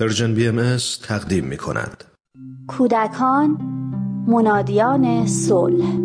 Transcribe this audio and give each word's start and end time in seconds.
Persian 0.00 0.34
BM 0.34 0.76
تقدیم 1.08 1.44
می 1.44 1.56
کند. 1.56 2.04
کودکان 2.68 3.50
منادیان 4.26 5.26
صلح. 5.26 5.98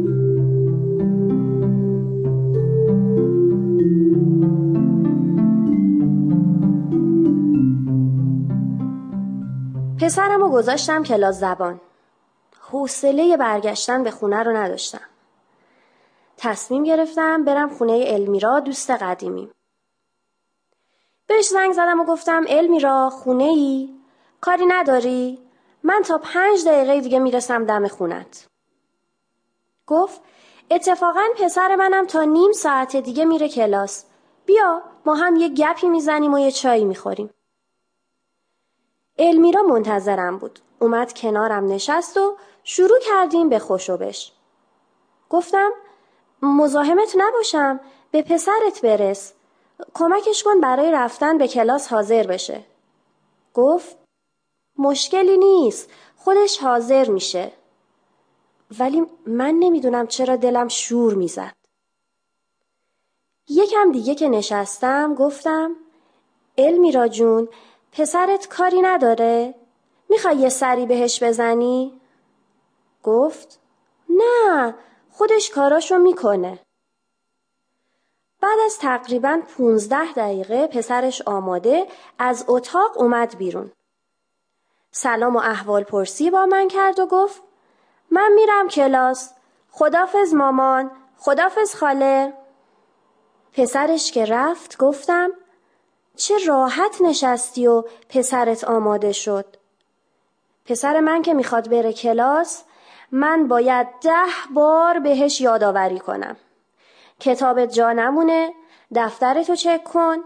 پسرم 10.01 10.41
رو 10.41 10.49
گذاشتم 10.49 11.03
کلاس 11.03 11.39
زبان. 11.39 11.79
حوصله 12.59 13.37
برگشتن 13.37 14.03
به 14.03 14.11
خونه 14.11 14.43
رو 14.43 14.57
نداشتم. 14.57 15.07
تصمیم 16.37 16.83
گرفتم 16.83 17.45
برم 17.45 17.69
خونه 17.69 18.03
المیرا 18.07 18.59
دوست 18.59 18.91
قدیمیم. 18.91 19.49
بهش 21.27 21.47
زنگ 21.47 21.73
زدم 21.73 21.99
و 21.99 22.05
گفتم 22.05 22.45
المیرا 22.47 23.09
خونه 23.09 23.43
ای؟ 23.43 23.89
کاری 24.41 24.65
نداری؟ 24.65 25.39
من 25.83 26.01
تا 26.01 26.17
پنج 26.17 26.65
دقیقه 26.65 27.01
دیگه 27.01 27.19
می‌رسم 27.19 27.65
دم 27.65 27.87
خونت. 27.87 28.47
گفت 29.87 30.21
اتفاقا 30.71 31.23
پسر 31.35 31.75
منم 31.75 32.05
تا 32.05 32.23
نیم 32.23 32.51
ساعت 32.51 32.95
دیگه 32.95 33.25
میره 33.25 33.49
کلاس. 33.49 34.05
بیا 34.45 34.83
ما 35.05 35.13
هم 35.13 35.35
یه 35.35 35.49
گپی 35.49 35.89
می‌زنیم 35.89 36.33
و 36.33 36.39
یه 36.39 36.51
چایی 36.51 36.85
می‌خوریم. 36.85 37.29
المیرا 39.17 39.61
منتظرم 39.61 40.37
بود. 40.37 40.59
اومد 40.79 41.13
کنارم 41.13 41.65
نشست 41.65 42.17
و 42.17 42.37
شروع 42.63 42.99
کردیم 42.99 43.49
به 43.49 43.59
خوشوبش. 43.59 44.33
گفتم 45.29 45.71
مزاحمت 46.41 47.15
نباشم 47.17 47.79
به 48.11 48.21
پسرت 48.21 48.81
برس 48.83 49.33
کمکش 49.93 50.43
کن 50.43 50.59
برای 50.61 50.91
رفتن 50.91 51.37
به 51.37 51.47
کلاس 51.47 51.87
حاضر 51.87 52.27
بشه. 52.27 52.63
گفت 53.53 53.97
مشکلی 54.77 55.37
نیست 55.37 55.89
خودش 56.17 56.57
حاضر 56.57 57.09
میشه. 57.09 57.51
ولی 58.79 59.05
من 59.27 59.55
نمی‌دونم 59.59 60.07
چرا 60.07 60.35
دلم 60.35 60.67
شور 60.67 61.13
می‌زد. 61.13 61.53
یکم 63.49 63.91
دیگه 63.91 64.15
که 64.15 64.29
نشستم 64.29 65.15
گفتم 65.15 65.75
المیرا 66.57 67.07
جون 67.07 67.47
پسرت 67.91 68.47
کاری 68.47 68.81
نداره؟ 68.81 69.55
می‌خوای 70.09 70.35
یه 70.35 70.49
سری 70.49 70.85
بهش 70.85 71.23
بزنی؟ 71.23 72.01
گفت 73.03 73.59
نه 74.09 74.75
خودش 75.11 75.49
کاراشو 75.49 75.97
می‌کنه. 75.97 76.59
بعد 78.53 78.65
از 78.65 78.79
تقریبا 78.79 79.41
15 79.57 80.13
دقیقه 80.13 80.67
پسرش 80.67 81.21
آماده 81.21 81.87
از 82.19 82.45
اتاق 82.47 82.97
اومد 82.97 83.37
بیرون. 83.37 83.71
سلام 84.91 85.35
و 85.35 85.39
احوال 85.39 85.83
پرسی 85.83 86.31
با 86.31 86.45
من 86.45 86.67
کرد 86.67 86.99
و 86.99 87.05
گفت 87.05 87.41
من 88.11 88.31
میرم 88.35 88.67
کلاس. 88.67 89.33
خدافز 89.71 90.33
مامان. 90.33 90.91
خدافز 91.17 91.75
خاله. 91.75 92.33
پسرش 93.53 94.11
که 94.11 94.25
رفت 94.25 94.77
گفتم 94.77 95.29
چه 96.15 96.45
راحت 96.47 97.01
نشستی 97.01 97.67
و 97.67 97.83
پسرت 98.09 98.63
آماده 98.63 99.11
شد. 99.11 99.57
پسر 100.65 100.99
من 100.99 101.21
که 101.21 101.33
می‌خواد 101.33 101.69
بره 101.69 101.93
کلاس 101.93 102.63
من 103.11 103.47
باید 103.47 103.87
ده 104.01 104.53
بار 104.53 104.99
بهش 104.99 105.41
یادآوری 105.41 105.99
کنم. 105.99 106.37
کتابت 107.23 107.73
جا 107.73 107.91
نمونه 107.91 108.53
دفترتو 108.95 109.55
چک 109.55 109.83
کن. 109.83 110.17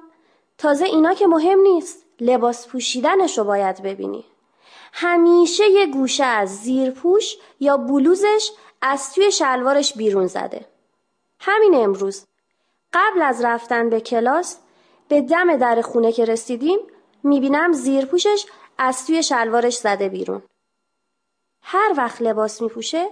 تازه 0.58 0.86
اینا 0.86 1.14
که 1.14 1.28
مهم 1.28 1.60
نیست 1.60 2.06
لباس 2.20 2.68
پوشیدنشو 2.68 3.44
باید 3.44 3.82
ببینی. 3.82 4.26
همیشه 4.94 5.70
یه 5.70 5.86
گوشه 5.86 6.24
از 6.24 6.58
زیر 6.58 6.92
پوش 6.92 7.36
یا 7.60 7.78
بلوزش 7.78 8.52
از 8.82 9.14
توی 9.14 9.32
شلوارش 9.32 9.94
بیرون 9.94 10.28
زده. 10.28 10.66
همین 11.40 11.76
امروز. 11.76 12.26
قبل 12.94 13.22
از 13.22 13.46
رفتن 13.46 13.90
به 13.90 14.02
کلاس 14.02 14.58
به 15.08 15.22
دم 15.22 15.58
در 15.58 15.82
خونه 15.82 16.12
که 16.12 16.26
رسیدیم 16.26 16.80
می‌بینم 17.24 17.74
زیر 17.74 18.06
پوشش 18.06 18.46
از 18.78 19.08
توی 19.08 19.24
شلوارش 19.24 19.78
زده 19.78 20.10
بیرون. 20.10 20.42
هر 21.62 21.94
وقت 21.98 22.22
لباس 22.22 22.62
میپوشه 22.62 23.10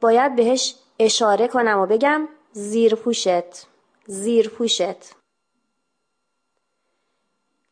باید 0.00 0.36
بهش 0.36 0.74
اشاره 0.98 1.48
کنم 1.48 1.78
و 1.78 1.86
بگم 1.86 2.28
زیر 2.56 2.94
پوشت 2.94 3.66
زیر 4.06 4.48
پوشت 4.48 5.14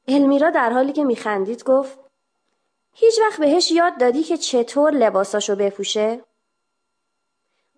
المیرا 0.09 0.50
در 0.50 0.70
حالی 0.70 0.93
که 0.93 1.04
میخندید 1.04 1.65
گفت 1.65 1.98
هیچ 2.92 3.15
وقت 3.21 3.41
بهش 3.41 3.71
یاد 3.71 4.00
دادی 4.00 4.22
که 4.22 4.37
چطور 4.37 4.91
لباساشو 4.91 5.56
بپوشه؟ 5.56 6.25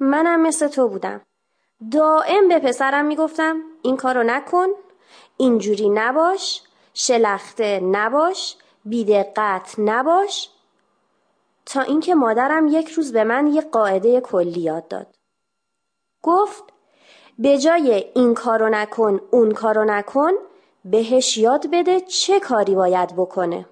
منم 0.01 0.43
مثل 0.43 0.69
تو 0.69 0.89
بودم. 0.89 1.21
دائم 1.93 2.49
به 2.49 2.59
پسرم 2.59 3.05
می‌گفتم 3.05 3.61
این 3.83 3.97
کارو 3.97 4.23
نکن، 4.23 4.67
اینجوری 5.37 5.89
نباش، 5.89 6.63
شلخته 6.95 7.81
نباش، 7.81 8.57
بیدقت 8.85 9.75
نباش 9.79 10.51
تا 11.67 11.81
اینکه 11.81 12.15
مادرم 12.15 12.67
یک 12.67 12.89
روز 12.89 13.13
به 13.13 13.25
من 13.25 13.47
یه 13.47 13.61
قاعده 13.61 14.21
کلی 14.21 14.61
یاد 14.61 14.89
داد. 14.89 15.15
گفت 16.23 16.74
به 17.39 17.59
جای 17.59 18.11
این 18.15 18.35
کارو 18.35 18.69
نکن 18.69 19.21
اون 19.31 19.51
کارو 19.51 19.85
نکن 19.85 20.31
بهش 20.85 21.39
یاد 21.39 21.67
بده 21.73 22.01
چه 22.01 22.41
کاری 22.41 22.75
باید 22.75 23.17
بکنه. 23.17 23.67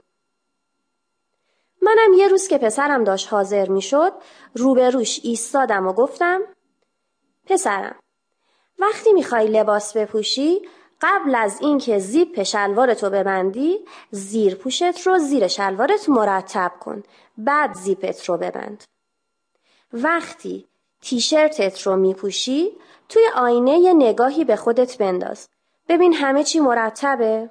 منم 1.82 2.12
یه 2.16 2.28
روز 2.28 2.48
که 2.48 2.58
پسرم 2.58 3.04
داشت 3.04 3.32
حاضر 3.32 3.68
می‌شد 3.68 4.12
روبروش 4.54 5.20
ایستادم 5.22 5.86
و 5.86 5.92
گفتم 5.92 6.40
پسرم 7.46 7.96
وقتی 8.78 9.12
می‌خوای 9.12 9.46
لباس 9.46 9.96
بپوشی 9.96 10.68
قبل 11.00 11.34
از 11.34 11.60
اینکه 11.60 11.98
زیپ 11.98 12.42
شلوارتو 12.42 13.10
ببندی 13.10 13.84
زیر 14.10 14.54
پوشت 14.54 15.06
رو 15.06 15.18
زیر 15.18 15.48
شلوارت 15.48 16.08
مرتب 16.08 16.72
کن 16.80 17.02
بعد 17.38 17.74
زیپت 17.74 18.24
رو 18.28 18.36
ببند. 18.36 18.84
وقتی 19.92 20.68
تیشرتت 21.02 21.82
رو 21.82 21.96
میپوشی 21.96 22.72
توی 23.08 23.22
آینه 23.34 23.78
یه 23.78 23.92
نگاهی 23.92 24.44
به 24.44 24.56
خودت 24.56 24.98
بنداز. 24.98 25.48
ببین 25.88 26.14
همه 26.14 26.44
چی 26.44 26.60
مرتبه. 26.60 27.50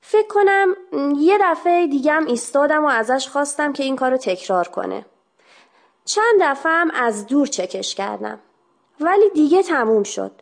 فکر 0.00 0.28
کنم 0.28 0.76
یه 1.18 1.38
دفعه 1.40 1.86
دیگم 1.86 2.26
ایستادم 2.26 2.84
و 2.84 2.88
ازش 2.88 3.28
خواستم 3.28 3.72
که 3.72 3.82
این 3.82 3.96
کارو 3.96 4.16
تکرار 4.16 4.68
کنه. 4.68 5.06
چند 6.04 6.42
دفعه 6.42 6.72
هم 6.72 6.90
از 6.90 7.26
دور 7.26 7.46
چکش 7.46 7.94
کردم. 7.94 8.38
ولی 9.00 9.30
دیگه 9.30 9.62
تموم 9.62 10.02
شد. 10.02 10.32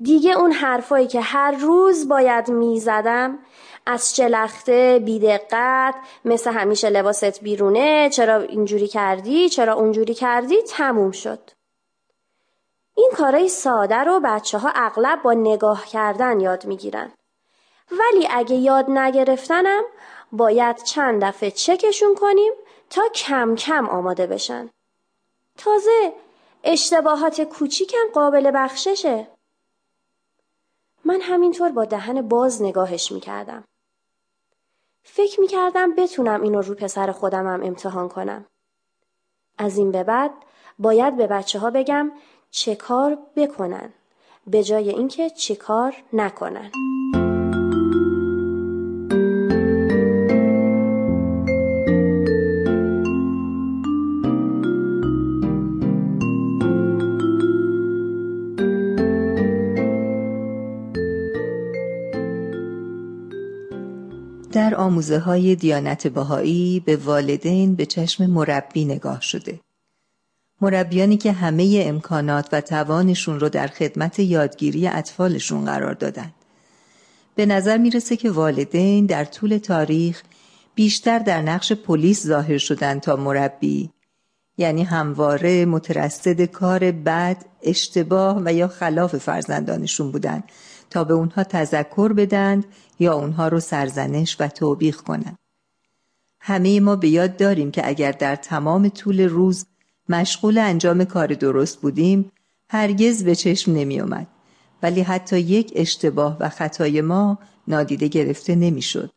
دیگه 0.00 0.38
اون 0.38 0.52
حرفایی 0.52 1.06
که 1.06 1.20
هر 1.20 1.50
روز 1.50 2.08
باید 2.08 2.48
می‌زدم 2.48 3.38
از 3.90 4.16
شلخته 4.16 5.02
بیدقت 5.04 5.94
مثل 6.24 6.52
همیشه 6.52 6.90
لباست 6.90 7.40
بیرونه 7.40 8.10
چرا 8.10 8.36
اینجوری 8.36 8.88
کردی 8.88 9.48
چرا 9.48 9.74
اونجوری 9.74 10.14
کردی 10.14 10.62
تموم 10.62 11.10
شد. 11.10 11.50
این 12.94 13.10
کارای 13.16 13.48
ساده 13.48 13.96
رو 13.96 14.20
بچه 14.24 14.58
ها 14.58 14.70
اغلب 14.74 15.22
با 15.22 15.32
نگاه 15.32 15.86
کردن 15.86 16.40
یاد 16.40 16.64
می‌گیرن. 16.66 17.12
ولی 17.90 18.28
اگه 18.30 18.56
یاد 18.56 18.90
نگرفتنم 18.90 19.82
باید 20.32 20.82
چند 20.82 21.24
دفعه 21.24 21.50
چکشون 21.50 22.14
کنیم 22.14 22.52
تا 22.90 23.02
کم 23.14 23.54
کم 23.54 23.88
آماده 23.88 24.26
بشن. 24.26 24.70
تازه 25.58 26.12
اشتباهات 26.64 27.40
کوچیکم 27.40 28.06
قابل 28.14 28.50
بخششه. 28.54 29.26
من 31.04 31.20
همینطور 31.20 31.68
با 31.68 31.84
دهن 31.84 32.28
باز 32.28 32.62
نگاهش 32.62 33.12
می‌کردم. 33.12 33.64
فکر 35.02 35.40
می‌کردم 35.40 35.94
بتونم 35.94 36.42
اینو 36.42 36.60
رو 36.60 36.74
پسر 36.74 37.12
خودمم 37.12 37.60
امتحان 37.62 38.08
کنم. 38.08 38.46
از 39.58 39.78
این 39.78 39.90
به 39.92 40.04
بعد 40.04 40.30
باید 40.78 41.16
به 41.16 41.26
بچه 41.26 41.58
ها 41.58 41.70
بگم 41.70 42.12
چه 42.50 42.74
کار 42.74 43.18
بکنن 43.36 43.92
به 44.46 44.62
جای 44.62 44.90
اینکه 44.90 45.30
چه 45.30 45.56
کار 45.56 45.94
نکنن. 46.12 46.70
در 64.70 64.76
آموزه 64.76 65.18
های 65.18 65.56
دیانت 65.56 66.06
بهایی 66.06 66.80
به 66.80 66.96
والدین 66.96 67.74
به 67.74 67.86
چشم 67.86 68.26
مربی 68.26 68.84
نگاه 68.84 69.20
شده. 69.20 69.60
مربیانی 70.60 71.16
که 71.16 71.32
همه 71.32 71.82
امکانات 71.86 72.48
و 72.52 72.60
توانشون 72.60 73.40
رو 73.40 73.48
در 73.48 73.66
خدمت 73.66 74.18
یادگیری 74.18 74.88
اطفالشون 74.88 75.64
قرار 75.64 75.94
دادن. 75.94 76.32
به 77.34 77.46
نظر 77.46 77.78
می‌رسه 77.78 78.16
که 78.16 78.30
والدین 78.30 79.06
در 79.06 79.24
طول 79.24 79.58
تاریخ 79.58 80.22
بیشتر 80.74 81.18
در 81.18 81.42
نقش 81.42 81.72
پلیس 81.72 82.26
ظاهر 82.26 82.58
شدن 82.58 82.98
تا 82.98 83.16
مربی 83.16 83.90
یعنی 84.58 84.82
همواره 84.82 85.64
مترصد 85.64 86.44
کار 86.44 86.90
بد، 86.90 87.44
اشتباه 87.62 88.42
و 88.44 88.52
یا 88.52 88.68
خلاف 88.68 89.16
فرزندانشون 89.16 90.12
بودن 90.12 90.42
تا 90.90 91.04
به 91.04 91.14
اونها 91.14 91.44
تذکر 91.44 92.12
بدند 92.12 92.64
یا 93.00 93.14
اونها 93.14 93.48
رو 93.48 93.60
سرزنش 93.60 94.36
و 94.40 94.48
توبیخ 94.48 95.02
کنند. 95.02 95.38
همه 96.40 96.80
ما 96.80 96.96
به 96.96 97.08
یاد 97.08 97.36
داریم 97.36 97.70
که 97.70 97.88
اگر 97.88 98.12
در 98.12 98.36
تمام 98.36 98.88
طول 98.88 99.20
روز 99.20 99.66
مشغول 100.08 100.58
انجام 100.58 101.04
کار 101.04 101.26
درست 101.26 101.80
بودیم 101.80 102.32
هرگز 102.70 103.24
به 103.24 103.34
چشم 103.34 103.72
نمی 103.72 104.00
اومد. 104.00 104.26
ولی 104.82 105.00
حتی 105.00 105.38
یک 105.38 105.72
اشتباه 105.76 106.36
و 106.40 106.48
خطای 106.48 107.00
ما 107.00 107.38
نادیده 107.68 108.08
گرفته 108.08 108.54
نمی‌شد. 108.54 109.10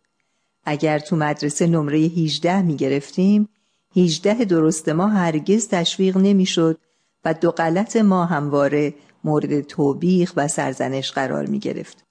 اگر 0.66 1.00
تو 1.00 1.16
مدرسه 1.16 1.68
نمره 1.68 1.98
18 1.98 2.62
می 2.62 2.76
گرفتیم 2.76 3.50
18 3.96 4.46
درست 4.46 4.90
ما 4.90 5.08
هرگز 5.08 5.68
تشویق 5.68 6.18
نمی‌شد 6.18 6.80
و 7.26 7.34
دو 7.34 7.52
غلط 7.52 7.96
ما 7.96 8.26
همواره 8.26 8.94
مورد 9.24 9.62
توبیخ 9.62 10.34
و 10.36 10.48
سرزنش 10.48 11.12
قرار 11.12 11.46
می 11.46 11.60
گرفت. 11.60 12.06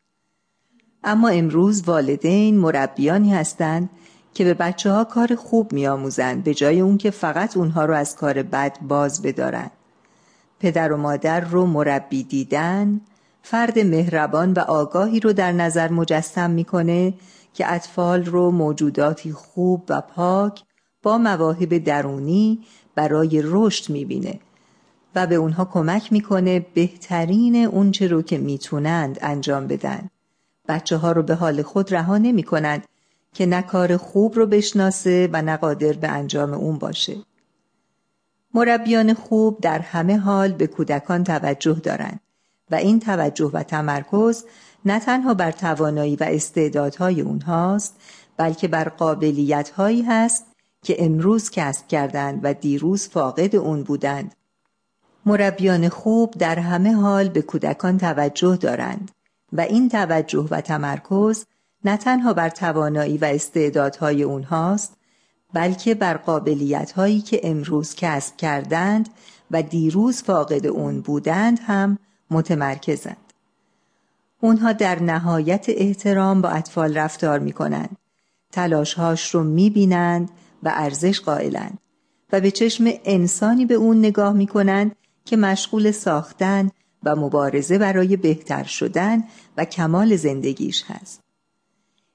اما 1.05 1.29
امروز 1.29 1.83
والدین 1.89 2.59
مربیانی 2.59 3.35
هستند 3.35 3.91
که 4.35 4.45
به 4.45 4.55
بچه 4.55 4.91
ها 4.91 5.05
کار 5.05 5.35
خوب 5.35 5.73
می 5.73 5.87
آموزند 5.87 6.45
به 6.45 6.55
جای 6.55 6.81
اون 6.81 6.99
که 6.99 7.11
فقط 7.11 7.57
اونها 7.57 7.85
رو 7.85 7.95
از 7.95 8.17
کار 8.17 8.43
بد 8.43 8.79
باز 8.81 9.23
بدارند. 9.23 9.71
پدر 10.61 10.93
و 10.93 10.97
مادر 10.97 11.41
رو 11.41 11.67
مربی 11.67 12.23
دیدن 12.23 13.01
فرد 13.43 13.79
مهربان 13.79 14.53
و 14.53 14.59
آگاهی 14.59 15.21
رو 15.21 15.33
در 15.33 15.53
نظر 15.53 15.91
مجسم 15.91 16.51
می‌کنه 16.51 17.15
که 17.55 17.73
اطفال 17.73 18.25
رو 18.25 18.51
موجوداتی 18.51 19.33
خوب 19.33 19.85
و 19.89 20.01
پاک 20.01 20.63
با 21.03 21.19
مواهب 21.19 21.79
درونی 21.79 22.61
برای 22.95 23.43
رشد 23.45 23.93
می‌بینه 23.93 24.41
و 25.15 25.27
به 25.27 25.35
اونها 25.35 25.65
کمک 25.65 26.13
می‌کنه 26.13 26.67
بهترین 26.75 27.57
اونچه 27.57 28.07
رو 28.07 28.23
که 28.23 28.39
می‌تونند 28.39 29.19
انجام 29.23 29.67
بدن. 29.67 30.09
بچه 30.69 30.97
ها 30.97 31.13
رو 31.13 31.23
به 31.23 31.35
حال 31.35 31.63
خود 31.63 31.95
رها 31.95 32.19
نمی 32.19 32.43
کنند 32.43 32.87
که 33.33 33.47
نه 33.47 33.63
کار 33.63 33.97
خوب 33.97 34.35
رو 34.35 34.47
بشناسه 34.47 35.29
و 35.33 35.43
نه 35.43 35.57
قادر 35.57 35.93
به 35.93 36.09
انجام 36.09 36.55
اون 36.55 36.79
باشه. 36.79 37.17
مربیان 38.55 39.15
خوب 39.15 39.61
در 39.61 39.79
همه 39.79 40.19
حال 40.19 40.53
به 40.53 40.67
کودکان 40.67 41.25
توجه 41.25 41.75
دارند 41.75 42.21
و 42.71 42.75
این 42.75 43.01
توجه 43.01 43.51
و 43.53 43.63
تمرکز 43.63 44.45
نه 44.85 45.01
تنها 45.01 45.35
بر 45.35 45.51
توانایی 45.51 46.17
و 46.17 46.25
استعدادهای 46.25 47.21
اونهاست 47.21 47.97
بلکه 48.37 48.69
بر 48.69 48.89
قابلیتهایی 48.89 50.03
هست 50.03 50.47
که 50.83 51.05
امروز 51.05 51.51
کسب 51.51 51.89
کردند 51.89 52.41
و 52.43 52.55
دیروز 52.55 53.09
فاقد 53.09 53.57
اون 53.57 53.83
بودند. 53.83 54.35
مربیان 55.27 55.89
خوب 55.89 56.35
در 56.39 56.59
همه 56.59 56.93
حال 56.95 57.29
به 57.29 57.43
کودکان 57.43 57.99
توجه 57.99 58.57
دارند 58.57 59.11
و 59.53 59.61
این 59.61 59.89
توجه 59.89 60.49
و 60.51 60.61
تمرکز 60.61 61.45
نه 61.85 61.97
تنها 61.97 62.33
بر 62.33 62.49
توانایی 62.49 63.19
و 63.19 63.25
استعدادهای 63.25 64.23
اونهاست 64.23 64.97
بلکه 65.53 65.95
بر 65.95 66.17
قابلیتهایی 66.17 67.21
که 67.21 67.41
امروز 67.45 67.95
کسب 67.95 68.37
کردند 68.37 69.09
و 69.51 69.63
دیروز 69.63 70.23
فاقد 70.23 70.67
اون 70.67 71.01
بودند 71.01 71.61
هم 71.67 71.99
متمرکزند. 72.31 73.17
اونها 74.41 74.73
در 74.73 75.03
نهایت 75.03 75.67
احترام 75.69 76.43
با 76.43 76.49
اطفال 76.49 76.99
رفتار 76.99 77.39
می 77.39 77.53
کنند. 77.53 77.97
تلاشهاش 78.53 79.35
رو 79.35 79.45
می 79.45 79.71
بینند 79.71 80.31
و 80.63 80.73
ارزش 80.75 81.21
قائلند 81.21 81.79
و 82.33 82.41
به 82.41 82.51
چشم 82.51 82.85
انسانی 83.05 83.67
به 83.67 83.75
اون 83.75 83.99
نگاه 83.99 84.33
می 84.33 84.47
کنند 84.47 84.97
که 85.25 85.37
مشغول 85.37 85.91
ساختن 85.91 86.71
و 87.05 87.17
مبارزه 87.17 87.79
برای 87.79 88.17
بهتر 88.17 88.65
شدن 88.65 89.25
و 89.57 89.65
کمال 89.65 90.17
زندگیش 90.17 90.85
هست. 90.87 91.21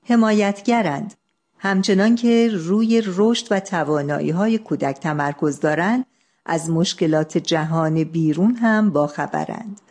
حمایتگرند 0.03 1.13
همچنان 1.59 2.15
که 2.15 2.49
روی 2.53 3.03
رشد 3.05 3.47
و 3.51 3.59
توانایی 3.59 4.29
های 4.29 4.57
کودک 4.57 4.99
تمرکز 4.99 5.59
دارند 5.59 6.05
از 6.45 6.69
مشکلات 6.69 7.37
جهان 7.37 8.03
بیرون 8.03 8.55
هم 8.55 8.89
باخبرند. 8.89 9.81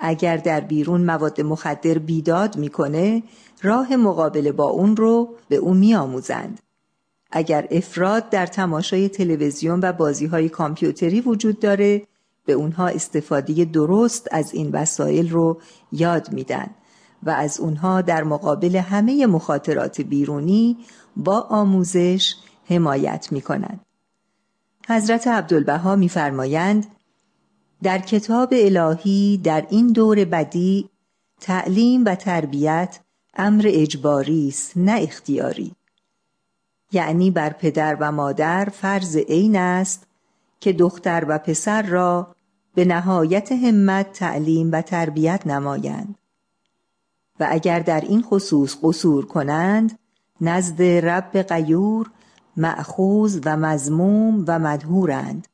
اگر 0.00 0.36
در 0.36 0.60
بیرون 0.60 1.04
مواد 1.04 1.40
مخدر 1.40 1.98
بیداد 1.98 2.56
می‌کنه 2.56 3.22
راه 3.62 3.96
مقابله 3.96 4.52
با 4.52 4.64
اون 4.64 4.96
رو 4.96 5.34
به 5.48 5.56
او 5.56 5.74
میآموزند 5.74 6.60
اگر 7.30 7.68
افراد 7.70 8.30
در 8.30 8.46
تماشای 8.46 9.08
تلویزیون 9.08 9.80
و 9.82 9.92
بازی 9.92 10.26
های 10.26 10.48
کامپیوتری 10.48 11.20
وجود 11.20 11.60
داره 11.60 12.02
به 12.48 12.54
اونها 12.54 12.88
استفاده 12.88 13.64
درست 13.64 14.28
از 14.30 14.54
این 14.54 14.70
وسایل 14.72 15.30
رو 15.30 15.60
یاد 15.92 16.32
میدن 16.32 16.70
و 17.22 17.30
از 17.30 17.60
اونها 17.60 18.00
در 18.00 18.24
مقابل 18.24 18.76
همه 18.76 19.26
مخاطرات 19.26 20.00
بیرونی 20.00 20.76
با 21.16 21.40
آموزش 21.40 22.34
حمایت 22.64 23.32
می‌کنند. 23.32 23.80
حضرت 24.88 25.28
عبدالبها 25.28 25.96
میفرمایند 25.96 26.86
در 27.82 27.98
کتاب 27.98 28.48
الهی 28.52 29.40
در 29.44 29.66
این 29.70 29.92
دور 29.92 30.24
بدی 30.24 30.88
تعلیم 31.40 32.04
و 32.04 32.14
تربیت 32.14 33.00
امر 33.34 33.64
اجباری 33.66 34.48
است 34.48 34.72
نه 34.76 35.00
اختیاری 35.02 35.74
یعنی 36.92 37.30
بر 37.30 37.50
پدر 37.50 37.96
و 38.00 38.12
مادر 38.12 38.68
فرض 38.72 39.16
عین 39.16 39.56
است 39.56 40.06
که 40.60 40.72
دختر 40.72 41.24
و 41.28 41.38
پسر 41.38 41.82
را 41.82 42.34
به 42.78 42.84
نهایت 42.84 43.52
همت 43.52 44.12
تعلیم 44.12 44.72
و 44.72 44.82
تربیت 44.82 45.46
نمایند. 45.46 46.14
و 47.40 47.46
اگر 47.50 47.80
در 47.80 48.00
این 48.00 48.22
خصوص 48.22 48.76
قصور 48.82 49.26
کنند 49.26 49.98
نزد 50.40 50.82
رب 50.82 51.36
قیور 51.36 52.10
معخوز 52.56 53.40
و 53.44 53.56
مزموم 53.56 54.44
و 54.48 54.58
مدهورند 54.58 55.48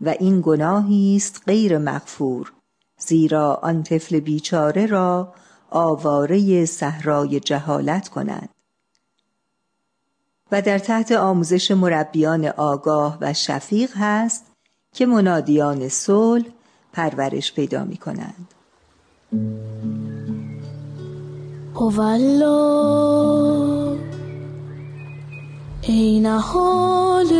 و 0.00 0.08
این 0.08 0.40
گناهی 0.44 1.16
است 1.16 1.42
غیر 1.46 1.78
مغفور 1.78 2.52
زیرا 2.98 3.54
آن 3.62 3.82
طفل 3.82 4.20
بیچاره 4.20 4.86
را 4.86 5.34
آواره 5.70 6.64
صحرای 6.64 7.40
جهالت 7.40 8.08
کنند. 8.08 8.48
و 10.52 10.62
در 10.62 10.78
تحت 10.78 11.12
آموزش 11.12 11.70
مربیان 11.70 12.44
آگاه 12.44 13.18
و 13.20 13.32
شفیق 13.32 13.90
هست 13.96 14.46
که 14.92 15.06
منادیان 15.06 15.88
صلح 15.88 16.44
پرورش 16.92 17.52
پیدا 17.52 17.84
می 17.84 17.96
کنند 17.96 18.54
ای 25.82 26.20
نهال 26.20 27.30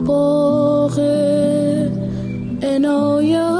باغ 0.00 0.98
عنایت. 2.62 3.51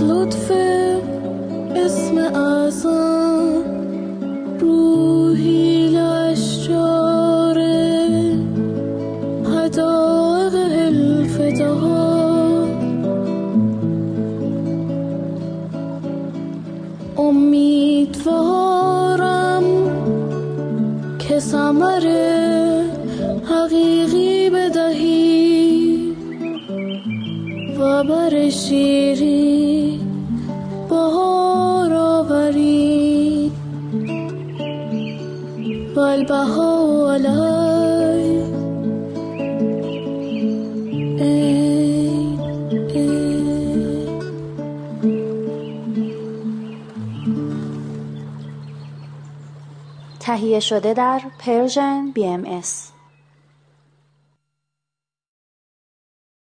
لطف 0.00 0.50
اسم 1.76 2.18
اعظم 2.18 3.64
روحی 4.60 5.88
لشجاره 5.88 7.68
حدائق 9.54 10.54
الفتا 10.54 11.76
امیدوارم 18.30 19.64
که 21.18 21.40
ثمر 21.40 22.06
حقیقی 23.44 24.50
بدهی 24.50 26.00
و 27.78 28.04
بر 28.04 28.50
شیرین 28.50 29.79
و 36.30 36.32
البها 36.32 37.12
علی 37.14 37.28
ای 41.22 42.38
تهیه 50.20 50.60
شده 50.60 50.94
در 50.94 51.20
پرژن 51.38 52.10
بی 52.14 52.26
ام 52.26 52.44
اس. 52.44 52.89